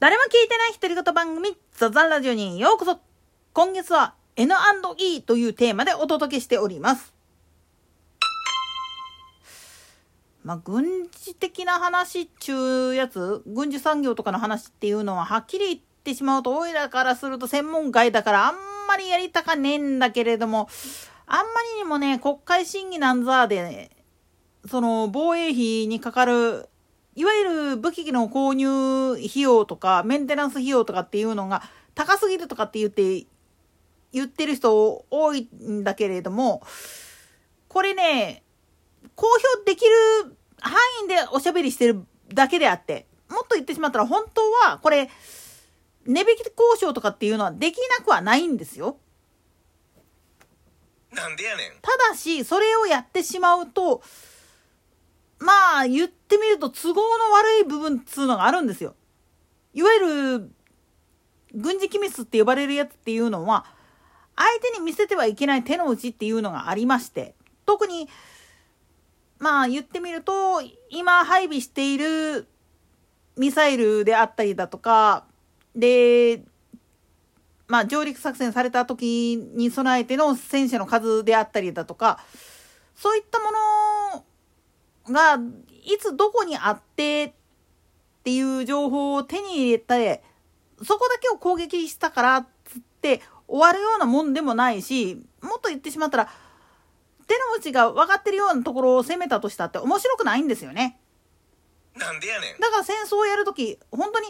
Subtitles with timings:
[0.00, 3.00] 誰も聞いてない独り言番組ザザンラジオにようこそ
[3.52, 7.12] 今月は N&E というテーマでお届けしております。
[10.44, 18.54] まあ、軍事的な話っちゅうやつ、軍需産業とかの話っていうのははっきり言ってしまうと、おいらからすると専門外だからあん
[18.86, 20.68] まりやりたかねえんだけれども、
[21.26, 21.44] あんま
[21.74, 23.90] りにもね、国会審議なんざで、
[24.70, 26.68] その防衛費にかかる
[27.18, 31.64] いわゆる武器の購入費用とかメンテナンス費用とかっていうのが
[31.96, 33.26] 高すぎるとかって言って
[34.12, 36.62] 言ってる人多いんだけれども
[37.66, 38.44] これね
[39.16, 39.26] 公
[39.56, 44.40] 表できる範囲でおしゃべりしてるだけであってもっと言ってしまったら本当
[44.70, 45.10] はこれ
[46.06, 48.96] 値引き交渉とかっていうのはできなくはないんですよ。
[51.10, 51.72] なんでやねん。
[51.82, 54.02] ただしそれをやってしまうと
[55.38, 58.94] まあ言ってみると都合の悪い部分っつうのがあるんですよ。
[59.74, 60.00] いわゆ
[60.38, 60.50] る
[61.54, 63.64] 軍事機密って呼ばれるやつっていうのは
[64.36, 67.34] 相手に見せてはいけない手の内っていうのがありまして
[67.66, 68.08] 特に
[69.38, 72.46] まあ言ってみると今配備している
[73.36, 75.24] ミサイルであったりだとか
[75.74, 76.42] で
[77.66, 82.20] まあ上陸作戦された時に備えての戦車の数であったりだとか
[82.96, 83.46] そういったも
[84.14, 84.24] の
[85.12, 85.38] が
[85.84, 87.32] いつどこにあってっ
[88.24, 90.22] ていう情報を手に入れて
[90.82, 96.30] そこだけを攻撃したからっつって終わるようなもんでもないしもっと言ってしまったら
[97.26, 100.98] 手の内が分かってるようなところを攻めたとしたって面白くないんですよね。
[101.94, 102.60] なんでやねん。
[102.60, 104.28] だから戦争をやるとき本当に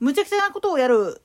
[0.00, 1.22] 無茶苦茶なことをやる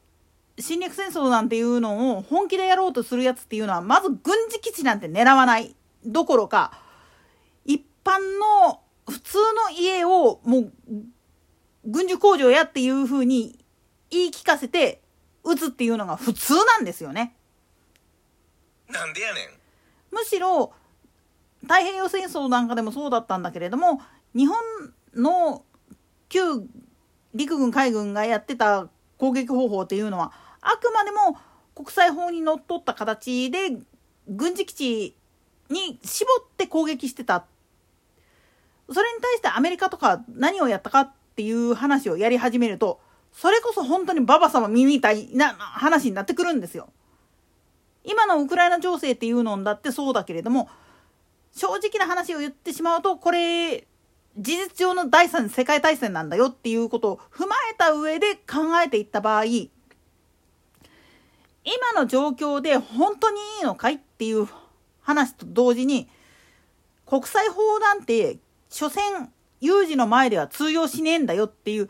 [0.60, 6.72] 侵略戦争なんていうのを本気でやろうとするやつっていうのはまず軍事基地なんて狙わないどころか
[8.08, 9.38] 般の普通
[9.70, 10.74] の家をもう
[11.86, 13.60] 軍需工場やっていうふうに
[14.10, 15.02] 言い聞かせて
[15.44, 17.36] 撃つっていうのが普通なんですよね。
[18.90, 19.50] なんでやねん。
[20.12, 20.74] むしろ
[21.62, 24.02] 太平洋戦争なんかでもそうだったんだけれども
[24.34, 24.58] 日本
[25.16, 25.64] の
[26.30, 26.40] 旧
[27.34, 28.88] 陸軍海軍がやってた
[29.18, 31.38] 攻撃方法っていうのはあくまでも
[31.76, 33.78] 国際法にのっとった形で
[34.28, 35.18] 軍事基地
[35.70, 37.46] に絞って攻撃してた
[38.92, 43.00] それに対してアメリカとか何をやったかっていう話をやり始めると
[43.32, 46.90] それこそ本当にババ様耳みたいな話になってくるんですよ。
[48.04, 50.70] 今のウクライナ情勢っていうのだってそうだけれども
[51.52, 53.86] 正直な話を言ってしまうとこれ
[54.38, 59.70] 事実上の第三次世界大戦なんだよっていうことを踏まえた上で考えていった場合今
[61.96, 64.48] の状況で本当にいいのかいっていう
[65.02, 66.08] 話と同時に
[67.06, 68.38] 国際法なんて
[68.70, 69.30] 所詮
[69.60, 71.90] 有事の前では通用しねえんだよっていう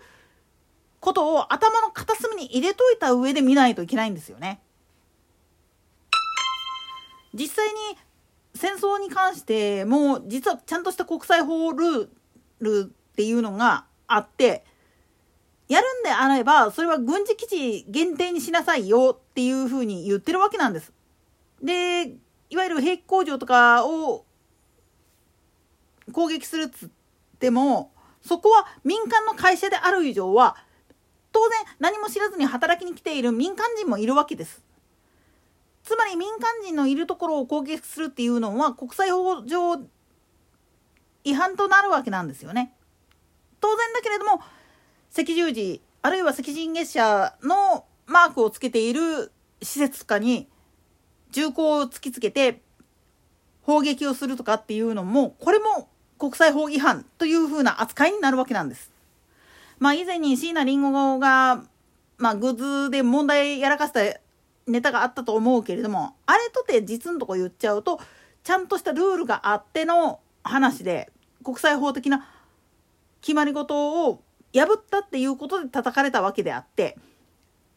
[0.99, 4.61] ことを頭の片隅に入れといた上で見ないといけないんですよね。
[7.33, 7.73] 実際に
[8.55, 12.07] 戦争に関しても実はちゃんとした国際法ルー
[12.59, 14.65] ルっていうのがあって
[15.67, 20.91] やるんであればそれは軍事基地限定にしなさいよっていうふうに言ってるわけなんです。
[21.61, 22.13] で
[22.49, 24.25] いわゆる兵器工場とかを
[26.11, 26.89] 攻撃するっつっ
[27.39, 27.91] ても
[28.21, 30.57] そこは民間の会社である以上は
[31.31, 34.63] 当然何も知らずに働きに来ている民間人もいるわけです。
[35.83, 39.77] つまり民間人のいるところを攻撃するっていうのは国際法上
[41.23, 42.73] 違反となるわけなんですよね。
[43.61, 44.41] 当然だけれども
[45.13, 49.31] 赤十字あるいは赤人月謝のマークをつけている
[49.61, 50.47] 施設とかに
[51.31, 52.61] 銃口を突きつけて
[53.63, 58.91] 砲撃をするとかっていうのもこれも国際法違反というふうな扱いになるわけなんです。
[59.79, 61.63] まあ以前に椎名林檎が、
[62.17, 63.99] まあ、グッズで問題やらかした
[64.65, 67.99] ネタがあったと思うけれどもあれとて実のとこ言っちゃうと
[68.43, 71.11] ちゃんとしたルールがあっての話で
[71.43, 72.27] 国際法的な
[73.21, 74.21] 決まり事を
[74.53, 76.97] 破ったっていうことで叩かれたわけであって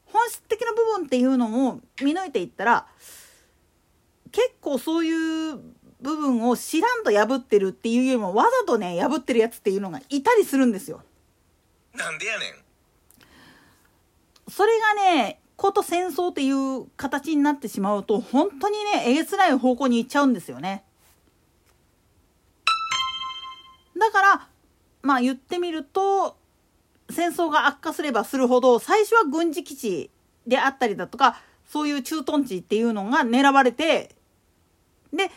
[0.06, 2.86] 本質的な部分っていうのを見抜いていったら
[4.32, 5.60] 結構そういう
[6.00, 11.02] 部分を知らんと破ってるっていうよりもわざとね破ってるやつっていうのがいたりするんですよ。
[11.94, 12.54] なんでやねん。
[14.50, 20.84] それがねこと戦争っていう形になってしまうと本当にねえげつない方向に行っちゃうんですよね。
[23.98, 24.48] だから
[25.02, 26.36] まあ言ってみると
[27.10, 30.10] 戦争が悪化すればするほど最初は軍事基地
[30.46, 34.14] であったりだとかそういう駐屯地っていうのが狙われて
[35.12, 35.30] で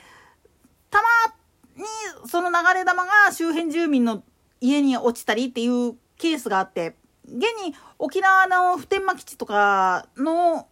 [0.93, 4.23] たまにその流れ弾が周辺住民の
[4.61, 6.95] 家に落ちたりっていうケースがあって
[7.25, 10.67] 現に沖縄の普天間基地とかの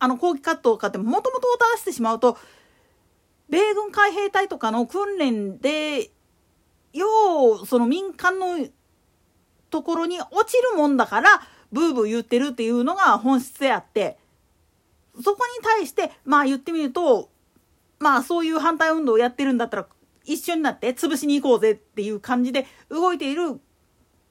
[0.00, 2.36] あの抗議活動とかってもともとを正してしまうと
[3.48, 6.10] 米軍海兵隊とかの訓練で
[6.92, 7.06] よ
[7.62, 8.66] うその民間の
[9.70, 11.42] ところに落ちるもんだから
[11.72, 14.18] ブーブー言ってるっていうのが本質であって
[15.22, 17.30] そこに対してまあ言ってみると
[17.98, 19.86] まあそういう反対運動をやってるんだったら
[20.24, 23.60] 一緒になって潰しに行こうぜっていう感じで動いている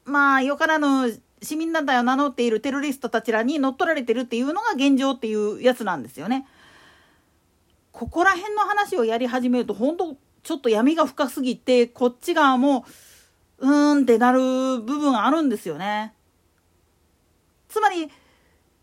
[0.06, 6.48] まあよからぬ市民団体を名乗っているテロリストたちらに乗っ取られてるっていうのが現状っていうやつなんですよね。
[7.92, 12.86] ここら辺の話をやり始めると本当ちょっと闇が深すぎてこっち側も
[13.60, 16.14] うーんってなる部分あるんですよね。
[17.70, 18.10] つまり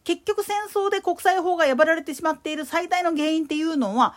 [0.05, 4.17] 結局戦争で国際法が破られてしまっている最大の原因っていうのは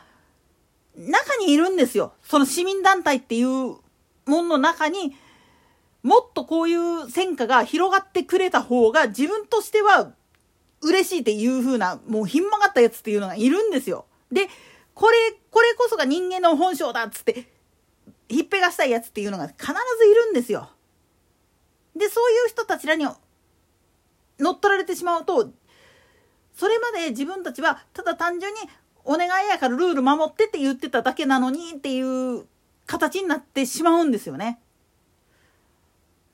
[0.96, 2.14] 中にいるんですよ。
[2.24, 3.82] その市民団体っていうも
[4.26, 5.16] のの中に
[6.04, 10.12] もっとこういう戦果が広がってくれた方が自分としては
[10.82, 14.06] 嬉しいっていう風なもうひん曲がったやつっていうのがいるんですよ。
[14.32, 14.48] で
[14.94, 15.16] これ
[15.50, 17.48] これこそが人間の本性だっつって
[18.28, 19.66] ひっぺがしたいやつっていうのが必
[20.00, 20.70] ずいるんですよ。
[21.96, 23.06] でそういう人たちらに
[24.40, 25.50] 乗っ取られてしまうと
[26.54, 28.60] それまで自分たちはただ単純に
[29.06, 32.46] お願いやからルール守ってって言ってただけなのにっていう
[32.86, 34.60] 形になってしまうんですよね。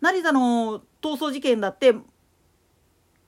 [0.02, 1.94] 成田の逃走事件だって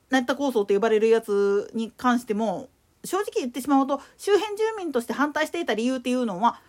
[0.10, 2.70] 成田構想と呼ばれるやつに関しても
[3.04, 6.62] 正直言ってしまうと周辺住民として反対していた理由っていうのは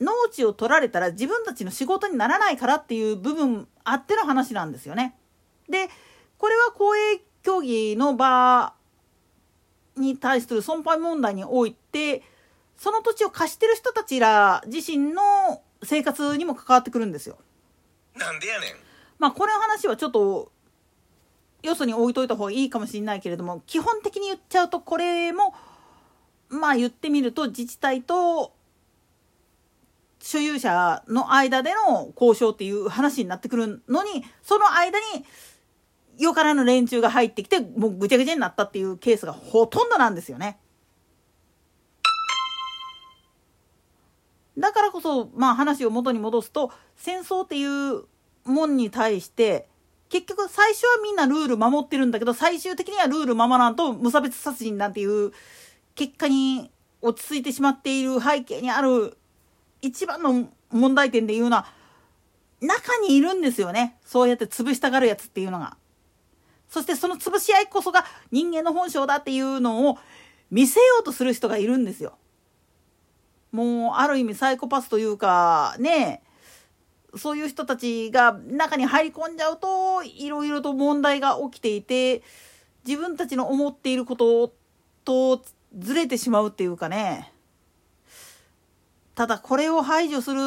[0.00, 5.14] 農地を取られたら自分たちの仕事にならないからっていう部分あっての話なんですよね。
[5.68, 5.88] で
[6.38, 8.72] これは公営競技の場
[10.00, 12.22] に対する損害問題において
[12.76, 15.22] その土地を貸してる人たちら自身の
[15.82, 17.38] 生活にも関わってくるんですよ。
[18.16, 18.70] なんでやねん
[19.18, 20.50] まあこれの話はちょっと
[21.62, 25.54] よそに置いといた方がいいかもしれないけれども基本的に言っちゃうとこれも
[26.48, 28.52] まあ言ってみると自治体と
[30.22, 35.04] 所有者の間での交渉っていう話になってくるのにその間に
[36.20, 40.58] よからぬ連中が入ってきてもうぐちゃぐちゃになったっていうケースがほとんどなんですよね。
[44.58, 48.04] だからこそまあ話を元に戻すと戦争っていう
[48.44, 49.66] もんに対して
[50.10, 55.32] 結局最初はみんなルール守ってるんだけど最終的にはルール守らんと無差別殺人なんていう
[55.94, 56.70] 結果に
[57.00, 59.16] 落ち着いてしまっている背景にある
[59.80, 61.66] 一番の問題点でいうのは
[62.60, 65.78] 中にいるんですよねそうやって潰したがるやつっていうのが。
[66.70, 69.98] そしてその潰し合いこそが人間の本性だっていうのを
[70.50, 72.16] 見せようとする人がいるんですよ。
[73.52, 76.22] もうある意味サイコパスというかね
[77.16, 82.22] そういう人たちが中に入り込んじゃうといろいろと問題が起きていて
[82.86, 84.54] 自分たちの思っていること
[85.04, 85.42] と
[85.76, 87.32] ずれてしまうっていうかね
[89.16, 90.38] ただこれを排除する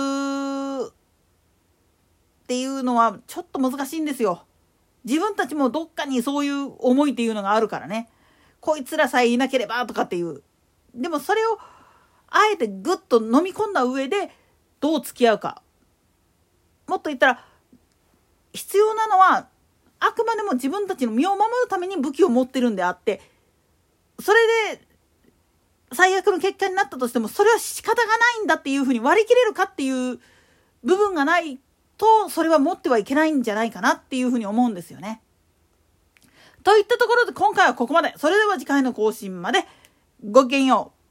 [0.90, 4.46] っていうのはちょっと難しいんですよ。
[5.04, 8.10] 自分たちもどっかにそういう思いっていうのがあるからね。
[8.60, 10.42] こいつらさえいなければとかっていう。
[10.96, 11.60] でもそれを
[12.28, 14.32] あえてぐっと飲み込んだ上で
[14.80, 15.62] どう付き合うか。
[16.88, 17.46] もっと言ったら
[18.54, 19.48] 必要なのは
[20.00, 23.22] あくまでも自分たちの身を守るために武器を持ってるんであって
[24.20, 24.82] それで
[25.94, 30.20] 最悪の結果になったとしてもそれは仕方がないんだっていうふうに割り切れるかっていう
[30.84, 31.60] 部分がない
[31.98, 35.22] とそれは持ってはいけないんじゃないかなっていうふうに思うんですよね。
[36.64, 38.14] といったところで今回はここまで。
[38.18, 39.66] それでは次回の更新まで
[40.24, 41.03] ごきげんよう。